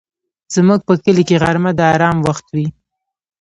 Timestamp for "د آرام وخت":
1.75-2.45